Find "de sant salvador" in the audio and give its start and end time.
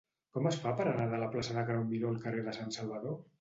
2.49-3.17